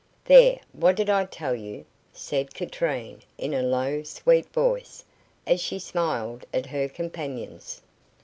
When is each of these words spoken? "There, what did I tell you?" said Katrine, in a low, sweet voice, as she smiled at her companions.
"There, 0.25 0.59
what 0.73 0.95
did 0.95 1.11
I 1.11 1.25
tell 1.25 1.53
you?" 1.53 1.85
said 2.11 2.55
Katrine, 2.55 3.21
in 3.37 3.53
a 3.53 3.61
low, 3.61 4.01
sweet 4.01 4.51
voice, 4.51 5.03
as 5.45 5.61
she 5.61 5.77
smiled 5.77 6.43
at 6.51 6.65
her 6.65 6.89
companions. 6.89 7.83